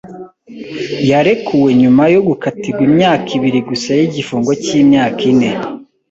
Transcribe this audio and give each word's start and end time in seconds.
Yarekuwe 1.09 1.69
nyuma 1.81 2.03
yo 2.13 2.21
gukatirwa 2.27 2.81
imyaka 2.89 3.27
ibiri 3.37 3.59
gusa 3.69 3.89
y'igifungo 3.99 4.51
cy'imyaka 4.63 5.21
ine. 5.31 5.51